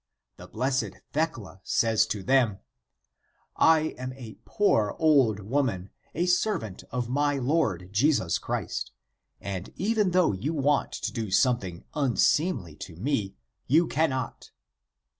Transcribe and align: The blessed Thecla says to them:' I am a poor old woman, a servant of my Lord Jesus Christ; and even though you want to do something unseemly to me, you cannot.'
The 0.37 0.47
blessed 0.47 0.93
Thecla 1.13 1.61
says 1.63 2.07
to 2.07 2.23
them:' 2.23 2.57
I 3.75 3.93
am 3.99 4.13
a 4.13 4.39
poor 4.45 4.95
old 4.97 5.41
woman, 5.41 5.91
a 6.15 6.25
servant 6.25 6.83
of 6.89 7.07
my 7.07 7.37
Lord 7.37 7.89
Jesus 7.93 8.39
Christ; 8.39 8.91
and 9.39 9.71
even 9.75 10.09
though 10.09 10.31
you 10.33 10.55
want 10.55 10.91
to 10.93 11.13
do 11.13 11.29
something 11.29 11.83
unseemly 11.93 12.75
to 12.77 12.95
me, 12.95 13.35
you 13.67 13.85
cannot.' 13.87 14.49